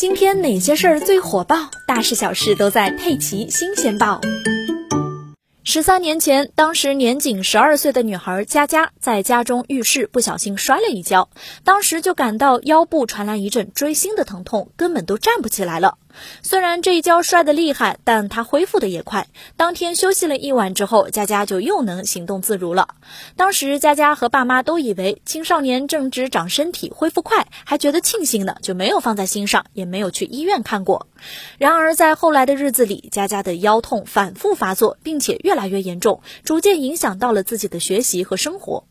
[0.00, 1.70] 今天哪些事儿最火爆？
[1.86, 4.18] 大事小事都在《佩奇新鲜报》。
[5.62, 11.28] 十三年前，当时年仅十二岁的女孩佳佳在家中浴室不小心摔了一跤，
[11.64, 15.98] 当时就感到腰部传来一阵锥心的疼痛，根本都站不起来了。
[16.42, 19.28] 虽然这一跤摔得厉害，但她恢复的也快。
[19.56, 22.88] 当天休息了一晚之后，佳佳就又能行动自如了。
[23.36, 31.06] 当时佳佳和爸妈都以为青少年正值长身体，恢复快，还觉得庆幸呢，就没有放在心上，也没有去医院看过。
[31.58, 38.84] 然而在后来的日子里，佳佳的腰痛反复发作，并且越来越严重，逐渐影响到了自己的学习和生活。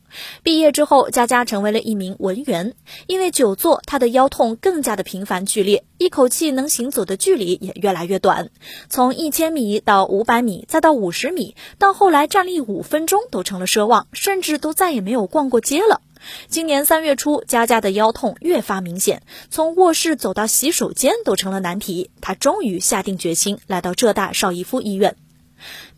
[0.43, 2.73] 毕业之后，佳佳成为了一名文员。
[3.07, 8.49] 因为久坐，她的腰痛更加的频繁剧烈，一口气能行走的距离也越来越短，
[8.89, 16.01] 从一千米到五百米，再到五十米，到后来站立五分钟都成了奢望，甚至都再也没有逛过街了。
[16.49, 22.11] 今年三月初，佳佳的腰痛越发明显，从卧室走到洗手间都成了难题。
[22.19, 25.15] 她终于下定决心，来到浙大邵逸夫医院。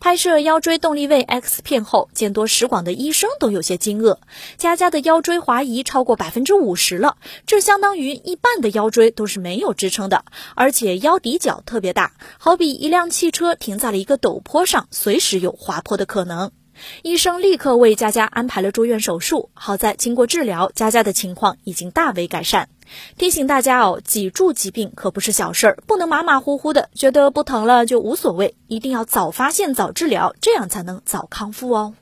[0.00, 4.18] 拍摄腰椎动力位 X 片后，见多识广的医生都有些惊愕。
[4.56, 10.24] 佳佳的腰椎滑移超过百分之五十了，这相当于一半的腰椎都是没有支撑的，
[10.54, 16.50] 而且腰底角特别大，好比一辆汽车停在了一个陡坡上，随时有滑坡的可能。
[17.02, 19.50] 医生立刻为佳佳安排了住院手术。
[19.52, 22.68] 好在经过治疗，佳佳的情况已经大为改善。
[23.16, 31.94] 提醒大家哦，脊柱疾病可不是小事儿，不能马马虎虎的，觉得不疼了就无所谓，一定要早发现早治疗，这样才能早康复哦。